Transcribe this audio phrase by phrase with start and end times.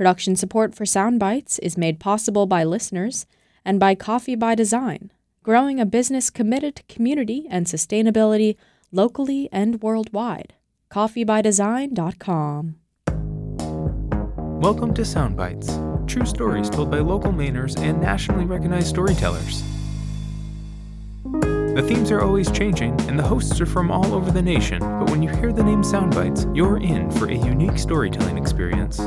[0.00, 3.26] Production support for Soundbites is made possible by listeners
[3.66, 8.56] and by Coffee by Design, growing a business committed to community and sustainability
[8.90, 10.54] locally and worldwide.
[10.90, 12.76] CoffeeByDesign.com.
[14.62, 19.62] Welcome to Soundbites, true stories told by local Mainers and nationally recognized storytellers.
[21.74, 25.10] The themes are always changing, and the hosts are from all over the nation, but
[25.10, 28.98] when you hear the name Soundbites, you're in for a unique storytelling experience.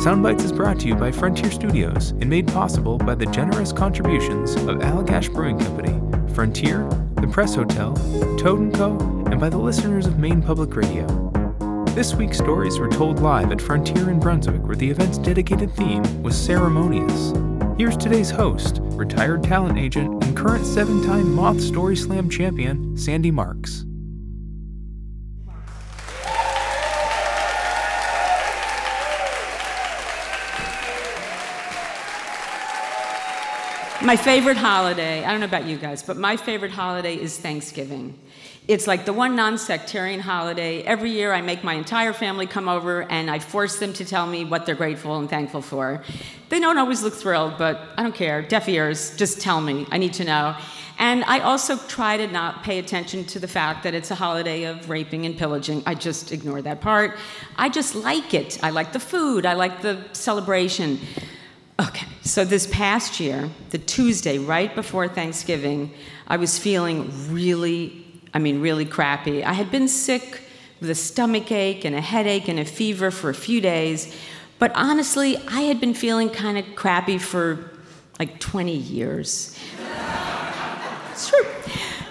[0.00, 4.54] Soundbites is brought to you by Frontier Studios and made possible by the generous contributions
[4.54, 6.00] of Allagash Brewing Company,
[6.34, 7.94] Frontier, the Press Hotel,
[8.38, 8.96] Toad & Co.,
[9.30, 11.06] and by the listeners of Maine Public Radio.
[11.94, 16.22] This week's stories were told live at Frontier in Brunswick, where the event's dedicated theme
[16.22, 17.32] was ceremonious.
[17.76, 23.30] Here's today's host, retired talent agent and current seven time Moth Story Slam champion, Sandi
[23.30, 23.84] Marx.
[34.02, 38.18] My favorite holiday, I don't know about you guys, but my favorite holiday is Thanksgiving.
[38.66, 40.82] It's like the one non sectarian holiday.
[40.84, 44.26] Every year I make my entire family come over and I force them to tell
[44.26, 46.02] me what they're grateful and thankful for.
[46.48, 48.40] They don't always look thrilled, but I don't care.
[48.40, 49.86] Deaf ears, just tell me.
[49.90, 50.56] I need to know.
[50.98, 54.64] And I also try to not pay attention to the fact that it's a holiday
[54.64, 55.82] of raping and pillaging.
[55.84, 57.18] I just ignore that part.
[57.56, 58.62] I just like it.
[58.62, 61.00] I like the food, I like the celebration.
[61.78, 65.92] Okay, so this past year, the Tuesday right before Thanksgiving,
[66.26, 68.04] I was feeling really,
[68.34, 69.42] I mean, really crappy.
[69.42, 70.42] I had been sick
[70.80, 74.14] with a stomach ache and a headache and a fever for a few days,
[74.58, 77.70] but honestly, I had been feeling kind of crappy for
[78.18, 79.58] like 20 years.
[81.28, 81.46] true.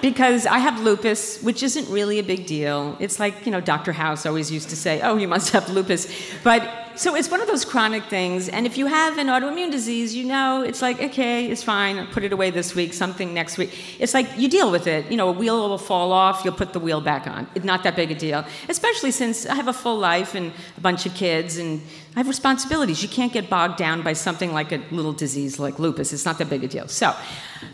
[0.02, 2.98] Because I have lupus, which isn't really a big deal.
[3.00, 3.92] It's like, you know, Dr.
[3.92, 6.12] House always used to say, oh, you must have lupus.
[6.44, 8.50] But so it's one of those chronic things.
[8.50, 12.08] And if you have an autoimmune disease, you know, it's like, okay, it's fine, I'll
[12.08, 13.72] put it away this week, something next week.
[14.00, 15.10] It's like you deal with it.
[15.10, 17.48] You know, a wheel will fall off, you'll put the wheel back on.
[17.56, 18.44] It's not that big a deal.
[18.68, 21.82] Especially since I have a full life and a bunch of kids and
[22.18, 23.02] I have responsibilities.
[23.02, 26.12] You can't get bogged down by something like a little disease like lupus.
[26.12, 26.90] It's not that big a deal.
[26.90, 27.16] So,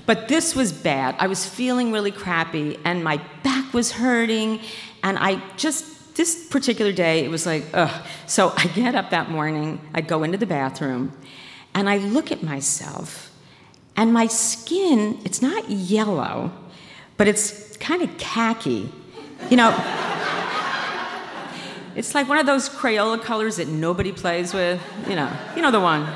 [0.06, 1.16] but this was bad.
[1.18, 4.60] I was feeling really crappy and my back was hurting
[5.02, 8.06] and I just this particular day, it was like, ugh.
[8.26, 11.14] So I get up that morning, I go into the bathroom,
[11.74, 13.32] and I look at myself,
[13.98, 16.52] and my skin, it's not yellow,
[17.18, 18.92] but it's kind of khaki.
[19.50, 19.70] You know,
[21.96, 25.72] it's like one of those Crayola colors that nobody plays with, you know, you know
[25.72, 26.08] the one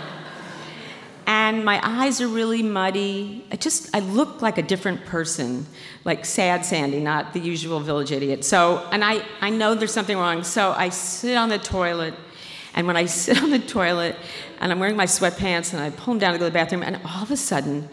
[1.50, 3.44] and my eyes are really muddy.
[3.52, 5.66] I just I look like a different person,
[6.06, 8.46] like sad Sandi, not the usual village idiot.
[8.46, 10.44] So, and I I know there's something wrong.
[10.44, 12.14] So I sit on the toilet,
[12.76, 14.16] and when I sit on the toilet,
[14.60, 16.84] and I'm wearing my sweatpants, and I pull them down to go to the bathroom,
[16.84, 17.90] and all of a sudden,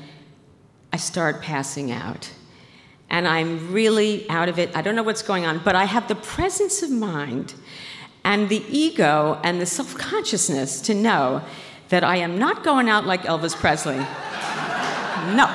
[0.93, 2.31] I start passing out.
[3.09, 4.77] And I'm really out of it.
[4.77, 7.55] I don't know what's going on, but I have the presence of mind
[8.25, 11.43] and the ego and the self consciousness to know
[11.88, 13.98] that I am not going out like Elvis Presley.
[15.34, 15.52] No.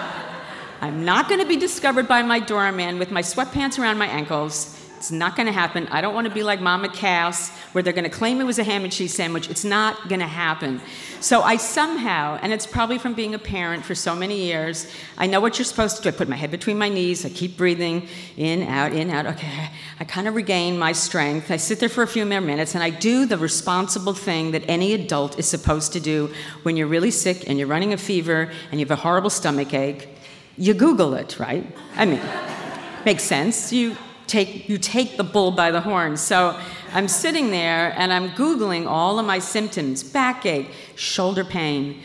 [0.81, 4.77] I'm not going to be discovered by my doorman with my sweatpants around my ankles.
[5.01, 5.87] It's not going to happen.
[5.87, 8.59] I don't want to be like Mama Cass, where they're going to claim it was
[8.59, 9.49] a ham and cheese sandwich.
[9.49, 10.79] It's not going to happen.
[11.21, 14.85] So I somehow, and it's probably from being a parent for so many years,
[15.17, 16.09] I know what you're supposed to do.
[16.09, 17.25] I put my head between my knees.
[17.25, 18.07] I keep breathing
[18.37, 19.25] in, out, in, out.
[19.25, 21.49] Okay, I kind of regain my strength.
[21.49, 24.61] I sit there for a few more minutes, and I do the responsible thing that
[24.67, 26.31] any adult is supposed to do
[26.61, 29.73] when you're really sick and you're running a fever and you have a horrible stomach
[29.73, 30.09] ache.
[30.57, 31.65] You Google it, right?
[31.95, 32.21] I mean,
[33.03, 33.73] makes sense.
[33.73, 33.97] You
[34.31, 36.21] take, you take the bull by the horns.
[36.21, 36.57] So
[36.93, 41.99] I'm sitting there and I'm Googling all of my symptoms backache, shoulder pain.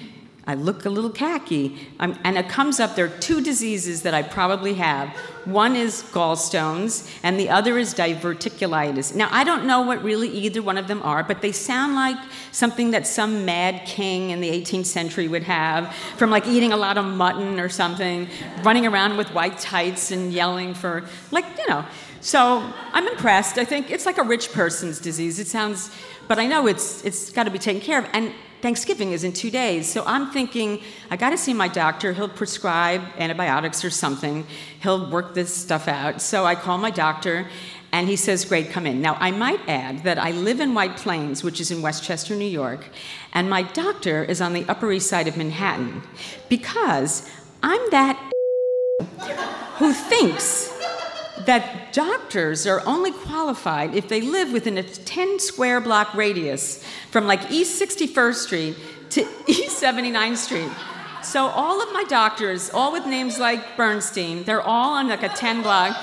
[0.49, 1.77] I look a little khaki.
[1.99, 5.09] I'm, and it comes up there are two diseases that I probably have.
[5.45, 9.15] One is gallstones, and the other is diverticulitis.
[9.15, 12.17] Now, I don't know what really either one of them are, but they sound like
[12.53, 16.77] something that some mad king in the 18th century would have from like eating a
[16.77, 18.29] lot of mutton or something,
[18.63, 21.85] running around with white tights and yelling for, like, you know.
[22.27, 23.57] So I'm impressed.
[23.57, 25.39] I think it's like a rich person's disease.
[25.39, 25.93] It sounds,
[26.27, 28.09] but I know it's it's got to be taken care of.
[28.13, 28.33] And
[28.63, 32.13] Thanksgiving is in two days, so I'm thinking I got to see my doctor.
[32.13, 34.45] He'll prescribe antibiotics or something.
[34.83, 36.21] He'll work this stuff out.
[36.21, 37.47] So I call my doctor,
[37.93, 40.97] and he says, "Great, come in." Now I might add that I live in White
[40.97, 42.89] Plains, which is in Westchester, New York,
[43.35, 46.03] and my doctor is on the Upper East Side of Manhattan,
[46.49, 47.31] because
[47.63, 48.17] I'm that
[49.79, 50.73] who thinks
[51.45, 57.27] that doctors are only qualified if they live within a 10 square block radius from
[57.27, 58.77] like East 61st Street
[59.11, 60.71] to East 79th Street.
[61.23, 65.29] So all of my doctors, all with names like Bernstein, they're all on like a
[65.29, 65.97] 10 block.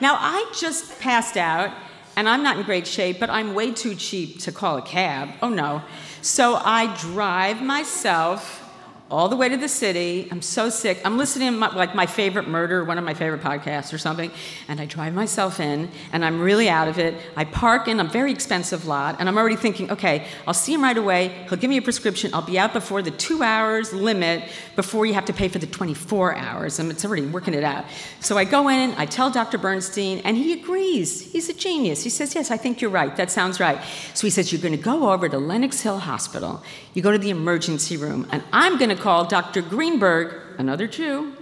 [0.00, 1.72] Now I just passed out
[2.16, 5.30] and I'm not in great shape, but I'm way too cheap to call a cab.
[5.42, 5.82] Oh no.
[6.22, 8.65] So I drive myself
[9.08, 10.26] all the way to the city.
[10.32, 11.00] I'm so sick.
[11.04, 14.32] I'm listening to my, like my favorite murder, one of my favorite podcasts or something,
[14.66, 17.14] and I drive myself in, and I'm really out of it.
[17.36, 20.82] I park in a very expensive lot, and I'm already thinking, okay, I'll see him
[20.82, 21.46] right away.
[21.48, 22.34] He'll give me a prescription.
[22.34, 25.66] I'll be out before the two hours limit before you have to pay for the
[25.68, 26.80] 24 hours.
[26.80, 27.84] I'm, it's already working it out.
[28.18, 29.58] So I go in, I tell Dr.
[29.58, 31.32] Bernstein, and he agrees.
[31.32, 32.02] He's a genius.
[32.02, 33.14] He says, yes, I think you're right.
[33.14, 33.78] That sounds right.
[34.14, 36.62] So he says, you're going to go over to Lenox Hill Hospital.
[36.94, 39.62] You go to the emergency room, and I'm going to call Dr.
[39.62, 41.34] Greenberg, another Jew.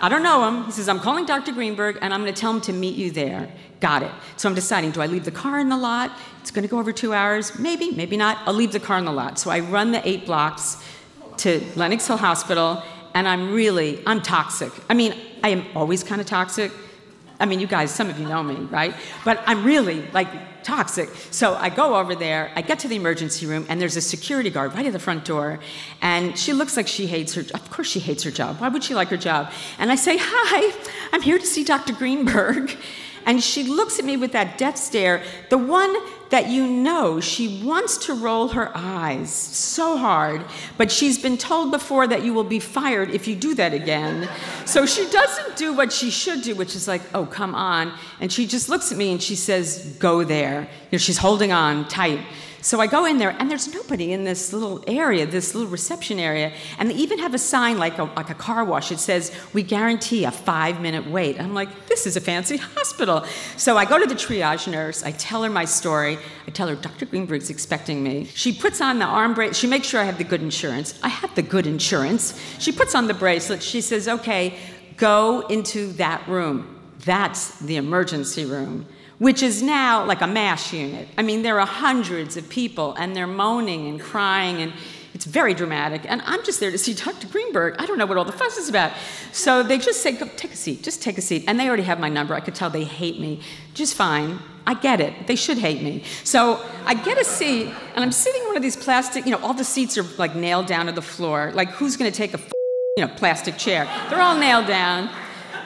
[0.00, 0.64] I don't know him.
[0.64, 1.52] He says, I'm calling Dr.
[1.52, 3.50] Greenberg and I'm going to tell him to meet you there.
[3.80, 4.10] Got it.
[4.36, 6.12] So I'm deciding do I leave the car in the lot?
[6.40, 7.58] It's going to go over two hours.
[7.58, 8.38] Maybe, maybe not.
[8.46, 9.38] I'll leave the car in the lot.
[9.38, 10.82] So I run the eight blocks
[11.38, 12.82] to Lenox Hill Hospital
[13.14, 14.72] and I'm really, I'm toxic.
[14.88, 16.70] I mean, I am always kind of toxic.
[17.40, 18.94] I mean, you guys, some of you know me, right?
[19.24, 20.28] But I'm really like
[20.64, 21.08] toxic.
[21.30, 24.50] So I go over there, I get to the emergency room, and there's a security
[24.50, 25.60] guard right at the front door.
[26.02, 28.60] And she looks like she hates her Of course, she hates her job.
[28.60, 29.52] Why would she like her job?
[29.78, 30.74] And I say, Hi,
[31.12, 31.92] I'm here to see Dr.
[31.92, 32.76] Greenberg.
[33.26, 35.94] And she looks at me with that death stare, the one
[36.30, 40.44] that you know she wants to roll her eyes so hard,
[40.76, 44.28] but she's been told before that you will be fired if you do that again.
[44.66, 47.92] So she doesn't do what she should do, which is like, oh, come on.
[48.20, 50.62] And she just looks at me and she says, go there.
[50.62, 52.20] You know, she's holding on tight.
[52.60, 56.18] So I go in there, and there's nobody in this little area, this little reception
[56.18, 56.52] area.
[56.78, 58.90] And they even have a sign like a, like a car wash.
[58.90, 61.40] It says, We guarantee a five minute wait.
[61.40, 63.24] I'm like, This is a fancy hospital.
[63.56, 65.04] So I go to the triage nurse.
[65.04, 66.18] I tell her my story.
[66.46, 67.06] I tell her, Dr.
[67.06, 68.24] Greenberg's expecting me.
[68.34, 69.56] She puts on the arm brace.
[69.56, 70.98] She makes sure I have the good insurance.
[71.02, 72.38] I have the good insurance.
[72.58, 73.62] She puts on the bracelet.
[73.62, 74.58] She says, Okay,
[74.96, 76.74] go into that room.
[77.04, 78.86] That's the emergency room
[79.18, 81.08] which is now like a MASH unit.
[81.16, 84.72] I mean, there are hundreds of people, and they're moaning and crying, and
[85.14, 86.02] it's very dramatic.
[86.06, 87.26] And I'm just there to see Dr.
[87.28, 87.76] Greenberg.
[87.78, 88.92] I don't know what all the fuss is about.
[89.32, 91.44] So they just say, take a seat, just take a seat.
[91.48, 92.34] And they already have my number.
[92.34, 93.40] I could tell they hate me.
[93.74, 94.38] Just fine.
[94.66, 95.26] I get it.
[95.26, 96.04] They should hate me.
[96.24, 99.38] So I get a seat, and I'm sitting in one of these plastic, you know,
[99.38, 101.50] all the seats are like nailed down to the floor.
[101.54, 102.40] Like, who's going to take a,
[102.96, 103.88] you know, plastic chair?
[104.10, 105.10] They're all nailed down.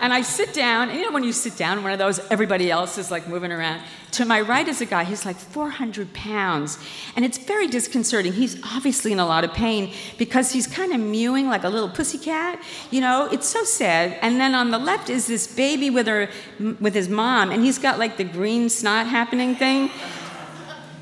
[0.02, 2.72] And I sit down, and you know when you sit down, one of those, everybody
[2.72, 3.82] else is like moving around.
[4.12, 6.76] To my right is a guy, he's like 400 pounds.
[7.14, 8.32] And it's very disconcerting.
[8.32, 11.88] He's obviously in a lot of pain because he's kind of mewing like a little
[11.88, 12.60] pussycat.
[12.90, 14.18] You know, it's so sad.
[14.22, 16.28] And then on the left is this baby with, her,
[16.80, 19.88] with his mom, and he's got like the green snot happening thing.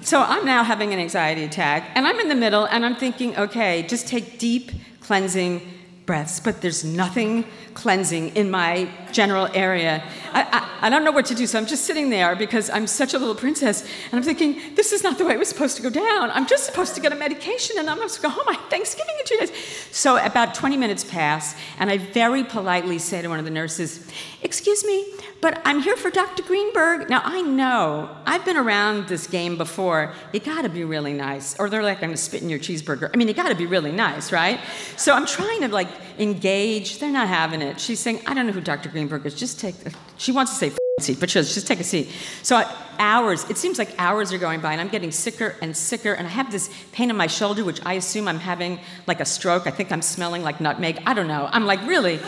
[0.03, 3.35] So I'm now having an anxiety attack, and I'm in the middle, and I'm thinking,
[3.38, 5.80] okay, just take deep, cleansing
[6.10, 10.02] breaths, but there's nothing cleansing in my general area.
[10.32, 12.88] I, I, I, don't know what to do, so I'm just sitting there because I'm
[12.88, 15.76] such a little princess, and I'm thinking, this is not the way it was supposed
[15.76, 16.32] to go down.
[16.32, 18.44] I'm just supposed to get a medication, and I'm supposed to go home.
[18.48, 19.52] I Thanksgiving in two days.
[19.92, 24.04] So about 20 minutes pass, and I very politely say to one of the nurses,
[24.42, 25.06] excuse me,
[25.40, 26.42] but I'm here for Dr.
[26.42, 27.08] Greenberg.
[27.08, 30.12] Now, I know, I've been around this game before.
[30.32, 31.58] You gotta be really nice.
[31.60, 33.10] Or they're like, I'm gonna spit in your cheeseburger.
[33.14, 34.60] I mean, you gotta be really nice, right?
[34.96, 35.88] So I'm trying to like
[36.19, 36.98] engage.
[36.98, 37.80] They're not having it.
[37.80, 38.88] She's saying, I don't know who Dr.
[38.88, 39.34] Greenberg is.
[39.34, 39.74] Just take,
[40.16, 42.10] she wants to say seat, but she says, just take a seat.
[42.42, 42.62] So
[42.98, 46.26] hours, it seems like hours are going by, and I'm getting sicker and sicker, and
[46.26, 49.66] I have this pain in my shoulder, which I assume I'm having like a stroke.
[49.66, 51.02] I think I'm smelling like nutmeg.
[51.06, 51.48] I don't know.
[51.50, 52.20] I'm like, really?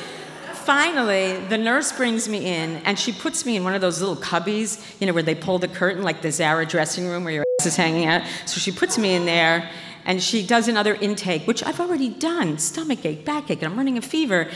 [0.62, 4.16] finally, the nurse brings me in and she puts me in one of those little
[4.16, 7.44] cubbies, you know, where they pull the curtain, like the Zara dressing room where your
[7.60, 8.22] ass is hanging out.
[8.46, 9.68] So she puts me in there
[10.04, 13.98] and she does another intake, which I've already done stomach ache, backache, and I'm running
[13.98, 14.48] a fever.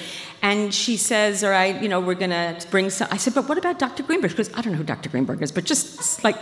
[0.43, 3.09] And she says, All right, you know, we're going to bring some.
[3.11, 4.03] I said, But what about Dr.
[4.03, 4.31] Greenberg?
[4.31, 5.09] She goes, I don't know who Dr.
[5.09, 6.37] Greenberg is, but just like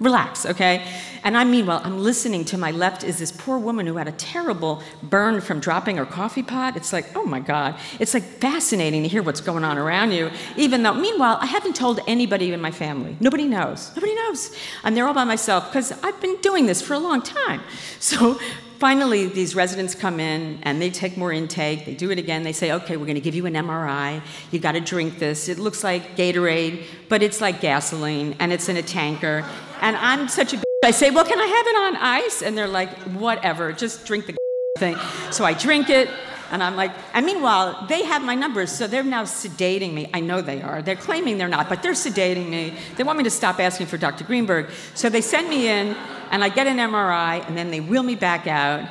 [0.00, 0.84] relax, okay?
[1.22, 4.12] And I meanwhile, I'm listening to my left is this poor woman who had a
[4.12, 6.76] terrible burn from dropping her coffee pot.
[6.76, 7.76] It's like, oh my God.
[7.98, 11.76] It's like fascinating to hear what's going on around you, even though, meanwhile, I haven't
[11.76, 13.16] told anybody in my family.
[13.20, 13.94] Nobody knows.
[13.94, 14.56] Nobody knows.
[14.82, 17.60] I'm there all by myself because I've been doing this for a long time.
[18.00, 18.40] So
[18.78, 21.84] finally, these residents come in and they take more intake.
[21.84, 22.42] They do it again.
[22.44, 24.22] They say, okay, we're going to give you an MRI.
[24.50, 25.50] You got to drink this.
[25.50, 29.44] It looks like Gatorade, but it's like gasoline and it's in a tanker.
[29.80, 30.64] And I'm such a bitch.
[30.84, 32.42] I say, well, can I have it on ice?
[32.42, 34.36] And they're like, whatever, just drink the
[34.78, 34.96] thing.
[35.30, 36.08] So I drink it.
[36.50, 40.10] And I'm like, and meanwhile, they have my numbers, so they're now sedating me.
[40.12, 40.82] I know they are.
[40.82, 42.74] They're claiming they're not, but they're sedating me.
[42.96, 44.24] They want me to stop asking for Dr.
[44.24, 44.68] Greenberg.
[44.94, 45.94] So they send me in,
[46.32, 48.88] and I get an MRI, and then they wheel me back out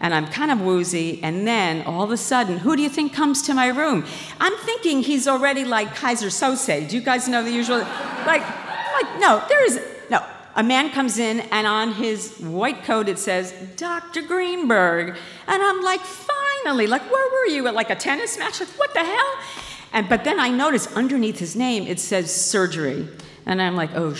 [0.00, 3.12] and I'm kind of woozy, and then all of a sudden, who do you think
[3.12, 4.06] comes to my room?
[4.40, 6.88] I'm thinking he's already like Keyser Söze.
[6.88, 7.80] Do you guys know the usual?
[7.80, 9.78] Like, like no, there is.
[10.56, 14.22] A man comes in, and on his white coat it says Dr.
[14.22, 15.16] Greenberg,
[15.46, 18.60] and I'm like, finally, like, where were you at like a tennis match?
[18.60, 19.34] Like, what the hell?
[19.92, 23.08] And but then I notice underneath his name it says surgery,
[23.46, 24.16] and I'm like, oh.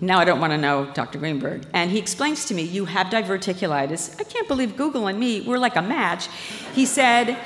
[0.00, 1.18] Now I don't want to know Dr.
[1.18, 1.66] Greenberg.
[1.72, 4.18] And he explains to me, You have diverticulitis.
[4.18, 6.28] I can't believe Google and me, we're like a match.
[6.72, 7.38] He said,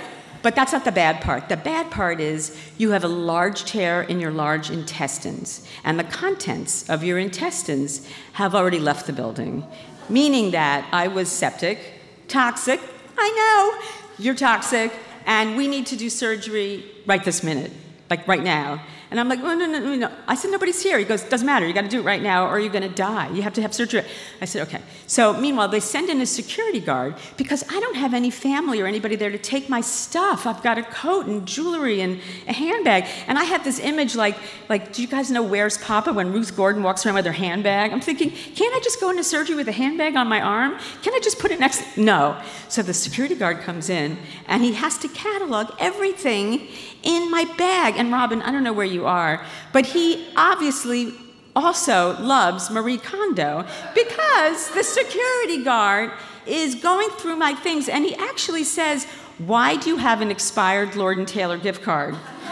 [0.47, 1.49] But that's not the bad part.
[1.49, 6.05] The bad part is you have a large tear in your large intestines, and the
[6.05, 9.67] contents of your intestines have already left the building,
[10.09, 11.95] meaning that I was septic,
[12.29, 12.81] toxic.
[13.19, 14.93] I know, you're toxic,
[15.27, 17.73] and we need to do surgery right this minute,
[18.09, 18.81] like right now.
[19.11, 20.13] And I'm like, no, no, no, no, no.
[20.27, 20.99] I said, nobody's here.
[20.99, 21.67] He goes, doesn't matter.
[21.67, 23.31] You got to do it right now or you're going to die.
[23.31, 24.03] You have to have surgery.
[24.41, 24.83] I said, okay.
[25.07, 28.87] So meanwhile, they send in a security guard because I don't have any family or
[28.87, 30.47] anybody there to take my stuff.
[30.47, 33.07] I've got a coat and jewelry and a handbag.
[33.29, 34.37] And I have this image like,
[34.69, 37.93] like, do you guys know Where's Poppa when Ruth Gordon walks around with her handbag?
[37.93, 40.79] I'm thinking, can't I just go into surgery with a handbag on my arm?
[41.03, 41.97] Can I just put it next?
[41.97, 42.41] No.
[42.69, 46.69] So the security guard comes in and he has to catalog everything
[47.03, 47.95] in my bag.
[47.97, 51.13] And Robin, I don't know where you are, but he obviously
[51.57, 56.13] also loves Marie Kondo because the security guard
[56.47, 59.05] is going through my things and he actually says,
[59.39, 62.15] Why do you have an expired Lord and Taylor gift card?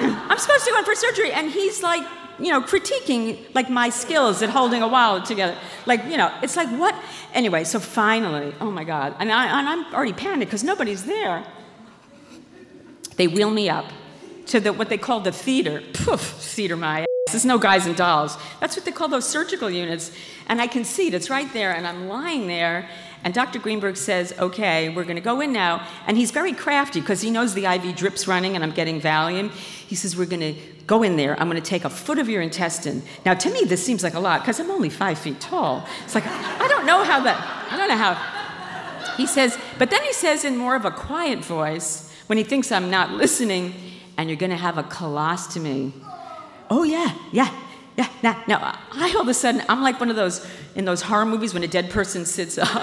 [0.00, 2.06] I'm supposed to go in for surgery, and he's like,
[2.38, 5.56] you know, critiquing like my skills at holding a wallet together.
[5.86, 6.94] Like, you know, it's like what?
[7.32, 11.44] Anyway, so finally, oh my God, and, I, and I'm already panicked because nobody's there.
[13.16, 13.86] They wheel me up
[14.48, 15.82] to the, what they call the theater.
[15.92, 17.06] Poof, theater my ass.
[17.30, 18.36] There's no guys and dolls.
[18.60, 20.10] That's what they call those surgical units.
[20.46, 22.88] And I can see it, it's right there, and I'm lying there.
[23.24, 23.58] And Dr.
[23.58, 25.86] Greenberg says, okay, we're going to go in now.
[26.06, 29.50] And he's very crafty because he knows the IV drip's running and I'm getting Valium.
[29.50, 30.54] He says, we're going to
[30.86, 31.38] go in there.
[31.38, 33.02] I'm going to take a foot of your intestine.
[33.26, 35.86] Now, to me, this seems like a lot because I'm only five feet tall.
[36.04, 39.14] It's like, I don't know how that, I don't know how.
[39.16, 42.70] He says, but then he says in more of a quiet voice, when he thinks
[42.70, 43.74] I'm not listening,
[44.18, 45.92] and you're going to have a colostomy.
[46.68, 47.48] Oh, yeah, yeah,
[47.96, 48.08] yeah.
[48.22, 51.24] Now, now, I all of a sudden, I'm like one of those in those horror
[51.24, 52.68] movies when a dead person sits up.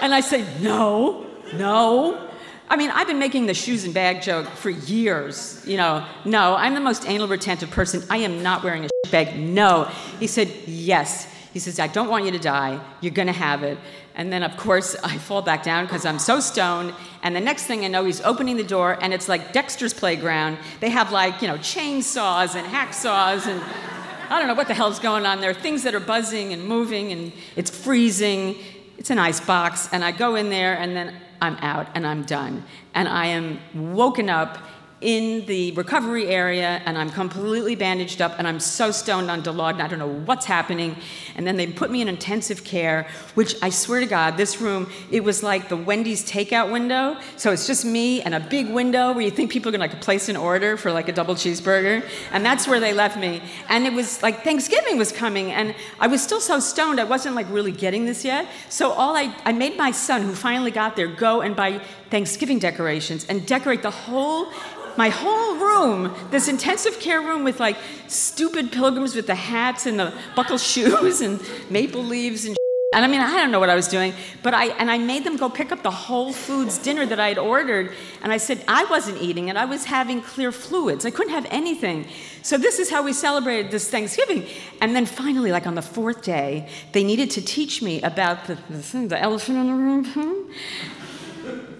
[0.00, 2.22] and I say, no, no.
[2.68, 5.62] I mean, I've been making the shoes and bag joke for years.
[5.66, 8.02] You know, no, I'm the most anal retentive person.
[8.08, 9.36] I am not wearing a bag.
[9.36, 9.84] No.
[10.20, 11.32] He said, yes.
[11.56, 12.78] He says, I don't want you to die.
[13.00, 13.78] You're going to have it.
[14.14, 16.92] And then, of course, I fall back down because I'm so stoned.
[17.22, 20.58] And the next thing I know, he's opening the door, and it's like Dexter's Playground.
[20.80, 23.62] They have like, you know, chainsaws and hacksaws, and
[24.28, 25.54] I don't know what the hell's going on there.
[25.54, 28.56] Things that are buzzing and moving, and it's freezing.
[28.98, 29.88] It's an ice box.
[29.92, 32.64] And I go in there, and then I'm out, and I'm done.
[32.92, 34.58] And I am woken up
[35.02, 39.80] in the recovery area and I'm completely bandaged up and I'm so stoned on Dilaudid,
[39.80, 40.96] I don't know what's happening.
[41.34, 44.90] And then they put me in intensive care, which I swear to God, this room,
[45.10, 47.18] it was like the Wendy's takeout window.
[47.36, 50.00] So it's just me and a big window where you think people are gonna like
[50.00, 52.02] place an order for like a double cheeseburger.
[52.32, 53.42] And that's where they left me.
[53.68, 57.34] And it was like Thanksgiving was coming and I was still so stoned, I wasn't
[57.34, 58.48] like really getting this yet.
[58.70, 61.82] So all I, I made my son, who finally got there, go and buy
[62.16, 64.50] Thanksgiving decorations and decorate the whole
[64.96, 67.76] my whole room, this intensive care room with like
[68.08, 72.56] stupid pilgrims with the hats and the buckle shoes and maple leaves and
[72.94, 75.24] and I mean, I don't know what I was doing, but I and I made
[75.24, 77.92] them go pick up the Whole Foods dinner that I had ordered,
[78.22, 79.56] and I said I wasn't eating it.
[79.56, 81.04] I was having clear fluids.
[81.04, 82.06] I couldn't have anything.
[82.42, 84.46] So this is how we celebrated this Thanksgiving.
[84.80, 88.56] And then finally, like on the fourth day, they needed to teach me about the
[88.70, 90.04] the, the elephant in the room.
[90.04, 90.36] Hmm?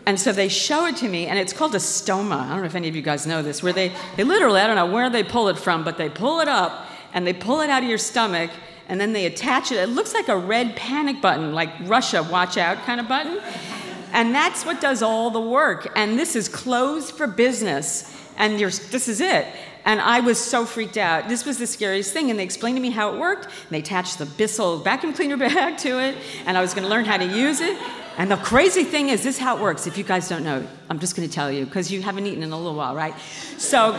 [0.06, 2.38] And so they show it to me, and it's called a stoma.
[2.38, 4.68] I don't know if any of you guys know this, where they, they literally, I
[4.68, 7.60] don't know where they pull it from, but they pull it up and they pull
[7.60, 8.50] it out of your stomach
[8.88, 9.76] and then they attach it.
[9.76, 13.40] It looks like a red panic button, like Russia, watch out kind of button.
[14.12, 15.90] And that's what does all the work.
[15.96, 18.12] And this is closed for business.
[18.38, 19.46] And this is it.
[19.84, 21.28] And I was so freaked out.
[21.28, 22.30] This was the scariest thing.
[22.30, 23.46] And they explained to me how it worked.
[23.46, 26.16] And they attached the Bissell vacuum cleaner bag to it.
[26.44, 27.76] And I was going to learn how to use it.
[28.16, 29.86] And the crazy thing is, this is how it works.
[29.86, 32.42] If you guys don't know, I'm just going to tell you because you haven't eaten
[32.42, 33.14] in a little while, right?
[33.58, 33.90] So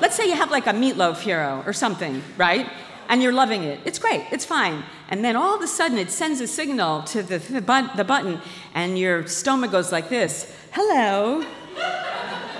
[0.00, 2.68] let's say you have like a meatloaf hero or something, right?
[3.08, 3.80] and you're loving it.
[3.84, 4.84] It's great, it's fine.
[5.08, 8.04] And then all of a sudden, it sends a signal to the, the, but, the
[8.04, 8.40] button,
[8.74, 11.44] and your stomach goes like this Hello,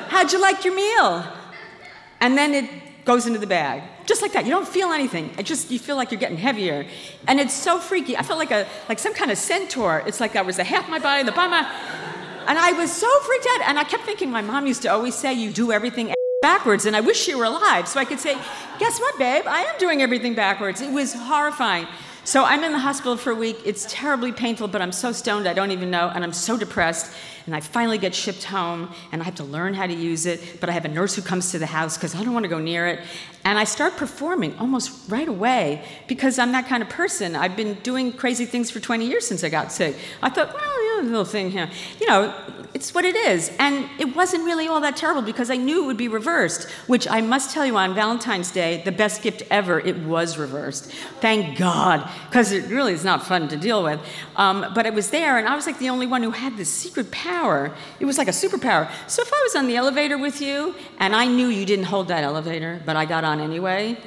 [0.08, 1.24] how'd you like your meal?
[2.20, 2.70] And then it
[3.08, 3.82] goes into the bag.
[4.04, 4.44] Just like that.
[4.44, 5.30] You don't feel anything.
[5.38, 6.84] It just you feel like you're getting heavier.
[7.26, 8.18] And it's so freaky.
[8.18, 10.02] I felt like a like some kind of centaur.
[10.06, 11.64] It's like I was the half my body, and the bottom my
[12.48, 13.62] and I was so freaked out.
[13.68, 16.12] And I kept thinking my mom used to always say you do everything
[16.42, 16.84] backwards.
[16.84, 18.34] And I wish she were alive so I could say,
[18.78, 19.44] guess what, babe?
[19.46, 20.82] I am doing everything backwards.
[20.82, 21.86] It was horrifying.
[22.24, 23.58] So I'm in the hospital for a week.
[23.64, 27.10] It's terribly painful, but I'm so stoned I don't even know, and I'm so depressed.
[27.48, 30.60] And I finally get shipped home, and I have to learn how to use it.
[30.60, 32.48] But I have a nurse who comes to the house because I don't want to
[32.50, 33.00] go near it.
[33.42, 37.34] And I start performing almost right away because I'm that kind of person.
[37.34, 39.96] I've been doing crazy things for 20 years since I got sick.
[40.22, 41.70] I thought, well, yeah, little thing here.
[41.98, 42.34] You know,
[42.74, 43.50] it's what it is.
[43.58, 47.08] And it wasn't really all that terrible because I knew it would be reversed, which
[47.08, 50.92] I must tell you on Valentine's Day, the best gift ever, it was reversed.
[51.20, 54.00] Thank God, because it really is not fun to deal with.
[54.36, 56.68] Um, but it was there, and I was like the only one who had this
[56.68, 57.74] secret power.
[58.00, 58.90] It was like a superpower.
[59.08, 62.08] So if I was on the elevator with you, and I knew you didn't hold
[62.08, 63.98] that elevator, but I got on anyway,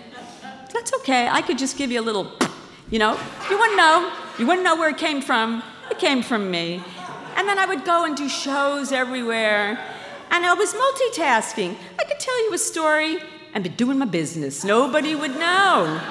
[0.74, 1.28] that's okay.
[1.28, 2.32] I could just give you a little,
[2.90, 4.12] you know, you wouldn't know.
[4.40, 5.62] You wouldn't know where it came from.
[5.90, 6.82] It came from me.
[7.36, 9.80] And then I would go and do shows everywhere.
[10.32, 11.76] And I was multitasking.
[12.00, 13.20] I could tell you a story
[13.54, 14.64] and be doing my business.
[14.64, 16.02] Nobody would know.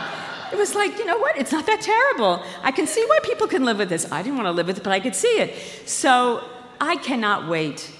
[0.52, 1.36] It was like, you know what?
[1.38, 2.42] It's not that terrible.
[2.62, 4.10] I can see why people can live with this.
[4.10, 5.56] I didn't want to live with it, but I could see it.
[5.88, 6.44] So
[6.80, 7.90] I cannot wait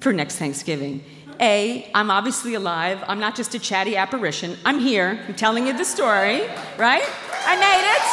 [0.00, 1.02] for next Thanksgiving.
[1.40, 3.02] A, I'm obviously alive.
[3.08, 4.56] I'm not just a chatty apparition.
[4.64, 5.24] I'm here.
[5.26, 6.42] I'm telling you the story,
[6.78, 7.02] right?
[7.46, 8.04] I made it.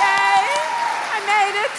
[0.00, 0.46] Yay!
[1.12, 1.76] I made it.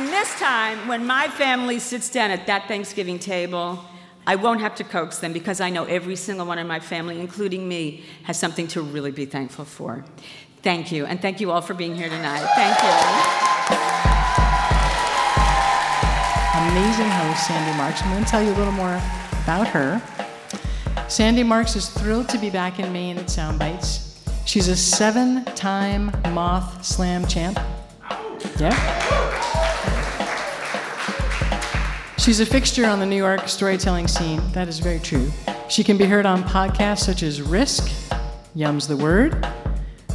[0.00, 3.84] And this time, when my family sits down at that Thanksgiving table,
[4.26, 7.20] I won't have to coax them because I know every single one in my family,
[7.20, 10.02] including me, has something to really be thankful for.
[10.62, 12.48] Thank you, and thank you all for being here tonight.
[12.56, 12.88] Thank you.
[16.70, 18.00] Amazing host, Sandi Marx.
[18.02, 18.98] I'm going to tell you a little more
[19.42, 20.00] about her.
[21.10, 24.18] Sandi Marx is thrilled to be back in Maine at Soundbites.
[24.46, 27.58] She's a seven time Moth Slam champ.
[28.58, 29.00] Yeah.
[32.18, 34.42] She's a fixture on the New York storytelling scene.
[34.52, 35.32] That is very true.
[35.68, 37.90] She can be heard on podcasts such as Risk,
[38.54, 39.42] Yum's the Word,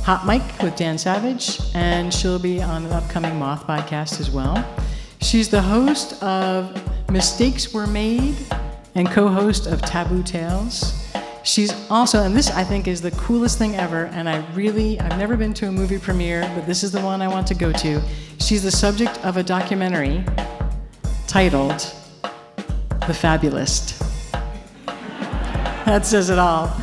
[0.04, 4.64] Hot Mic with Dan Savage, and she'll be on an upcoming Moth podcast as well.
[5.22, 8.36] She's the host of Mistakes Were Made
[8.94, 11.05] and co host of Taboo Tales.
[11.46, 15.18] She's also, and this I think is the coolest thing ever, and I really, I've
[15.18, 17.72] never been to a movie premiere, but this is the one I want to go
[17.72, 18.02] to.
[18.40, 20.26] She's the subject of a documentary
[21.28, 21.80] titled
[23.08, 24.02] The Fabulist.
[25.86, 26.76] that says it all.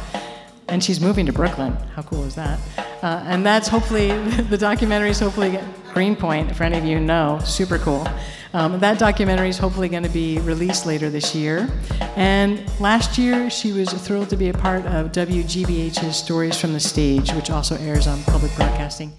[0.68, 1.72] And she's moving to Brooklyn.
[1.94, 2.60] How cool is that?
[3.02, 4.08] Uh, and that's hopefully,
[4.48, 5.58] the documentary is hopefully
[5.92, 8.06] Greenpoint, for any of you know, super cool.
[8.54, 11.68] Um, that documentary is hopefully going to be released later this year.
[12.16, 16.80] And last year, she was thrilled to be a part of WGBH's Stories from the
[16.80, 19.12] Stage, which also airs on public broadcasting.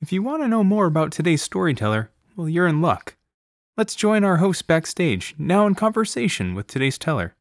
[0.00, 3.16] If you want to know more about today's storyteller, well, you're in luck.
[3.76, 7.34] Let's join our host backstage, now in conversation with today's teller.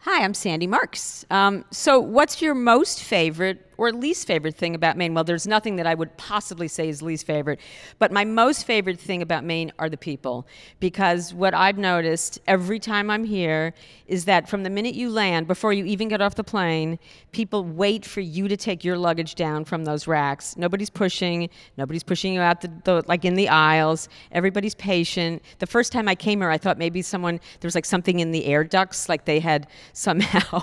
[0.00, 1.24] Hi, I'm Sandi Marx.
[1.30, 5.14] Um, so, what's your most favorite or least favorite thing about Maine?
[5.14, 7.60] Well, there's nothing that I would possibly say is least favorite,
[7.98, 10.46] but my most favorite thing about Maine are the people.
[10.80, 13.74] Because what I've noticed every time I'm here
[14.06, 16.98] is that from the minute you land, before you even get off the plane,
[17.32, 20.56] people wait for you to take your luggage down from those racks.
[20.56, 24.08] Nobody's pushing, nobody's pushing you out the, the like in the aisles.
[24.32, 25.42] Everybody's patient.
[25.58, 28.30] The first time I came here, I thought maybe someone there was like something in
[28.30, 30.62] the air ducts, like they had somehow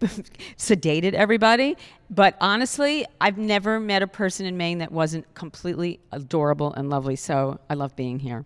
[0.56, 1.76] sedated everybody.
[2.10, 7.16] But honestly, I've never met a person in Maine that wasn't completely adorable and lovely.
[7.16, 8.44] So I love being here.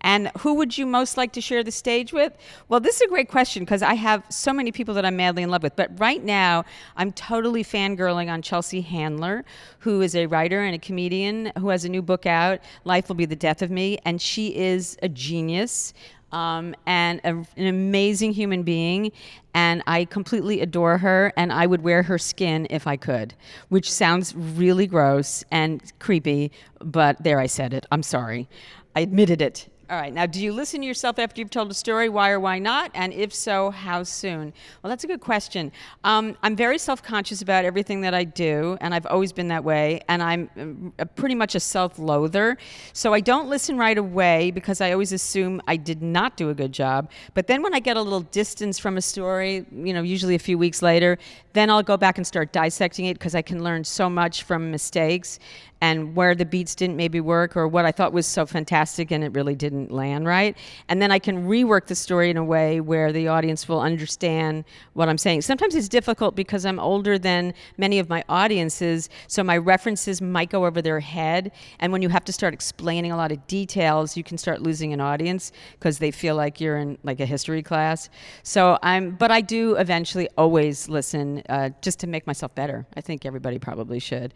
[0.00, 2.32] And who would you most like to share the stage with?
[2.68, 5.42] Well, this is a great question because I have so many people that I'm madly
[5.42, 5.76] in love with.
[5.76, 6.64] But right now,
[6.96, 9.44] I'm totally fangirling on Chelsea Handler,
[9.80, 13.16] who is a writer and a comedian who has a new book out, Life Will
[13.16, 13.98] Be the Death of Me.
[14.04, 15.92] And she is a genius
[16.32, 19.12] um, and a, an amazing human being.
[19.54, 23.34] And I completely adore her, and I would wear her skin if I could,
[23.70, 27.86] which sounds really gross and creepy, but there I said it.
[27.90, 28.48] I'm sorry.
[28.94, 29.68] I admitted it.
[29.90, 30.12] All right.
[30.12, 32.10] Now, do you listen to yourself after you've told a story?
[32.10, 32.90] Why or why not?
[32.92, 34.52] And if so, how soon?
[34.82, 35.72] Well, that's a good question.
[36.04, 39.64] Um, I'm very self conscious about everything that I do, and I've always been that
[39.64, 40.02] way.
[40.06, 42.58] And I'm uh, pretty much a self loather.
[42.92, 46.54] So I don't listen right away because I always assume I did not do a
[46.54, 47.10] good job.
[47.32, 50.38] But then when I get a little distance from a story, you know, usually a
[50.38, 51.16] few weeks later,
[51.54, 54.70] then I'll go back and start dissecting it because I can learn so much from
[54.70, 55.38] mistakes
[55.80, 59.22] and where the beats didn't maybe work or what I thought was so fantastic and
[59.22, 60.56] it really didn't land right.
[60.88, 64.64] And then I can rework the story in a way where the audience will understand
[64.94, 65.42] what I'm saying.
[65.42, 70.50] Sometimes it's difficult because I'm older than many of my audiences, so my references might
[70.50, 71.52] go over their head.
[71.78, 74.92] And when you have to start explaining a lot of details, you can start losing
[74.92, 78.08] an audience because they feel like you're in like a history class.
[78.42, 82.86] So I'm, but I do eventually always listen uh, just to make myself better.
[82.96, 84.34] I think everybody probably should.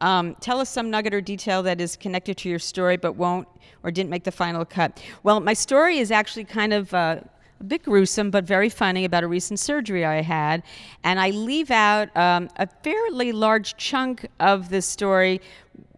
[0.00, 3.48] Um, tell us some nugget or detail that is connected to your story but won't
[3.82, 5.02] or didn't make the final cut.
[5.22, 7.20] Well, my story is actually kind of uh,
[7.60, 10.62] a bit gruesome but very funny about a recent surgery I had.
[11.04, 15.40] And I leave out um, a fairly large chunk of the story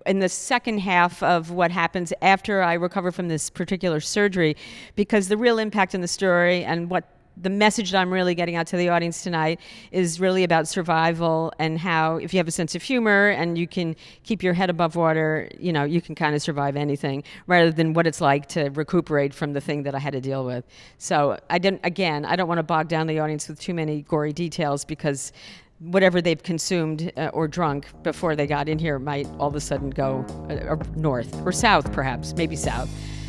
[0.04, 4.56] in the second half of what happens after I recover from this particular surgery
[4.94, 7.04] because the real impact in the story and what
[7.36, 11.52] the message that I'm really getting out to the audience tonight is really about survival
[11.58, 13.94] and how if you have a sense of humor and you can
[14.24, 17.92] keep your head above water, you know, you can kind of survive anything rather than
[17.92, 20.64] what it's like to recuperate from the thing that I had to deal with.
[20.98, 24.02] So I didn't again, I don't want to bog down the audience with too many
[24.02, 25.32] gory details because
[25.80, 29.60] whatever they've consumed uh, or drunk before they got in here might all of a
[29.60, 32.88] sudden go uh, north or south perhaps, maybe south.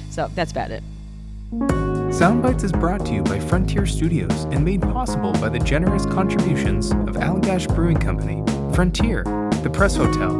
[0.09, 1.86] So that's about it.
[2.09, 6.91] Soundbites is brought to you by Frontier Studios and made possible by the generous contributions
[6.91, 8.43] of Allagash Brewing Company,
[8.73, 9.23] Frontier,
[9.61, 10.31] the Press Hotel,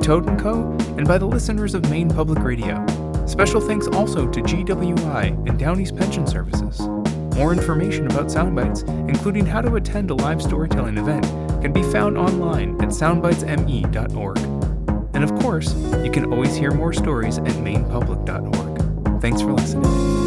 [0.00, 2.84] Toad & Co., and by the listeners of Maine Public Radio.
[3.26, 6.80] Special thanks also to GWI and Downeast Pension Services.
[7.34, 11.24] More information about Soundbites, including how to attend a live storytelling event,
[11.60, 14.38] can be found online at soundbitesme.org.
[15.14, 19.20] And of course, you can always hear more stories at mainepublic.org.
[19.20, 20.25] Thanks for listening.